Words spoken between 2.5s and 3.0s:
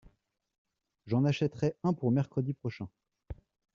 prochain.